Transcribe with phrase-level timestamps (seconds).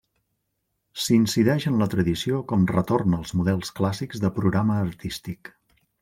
[1.07, 5.53] S'incideix en la tradició com retorn als models clàssics de programa artístic.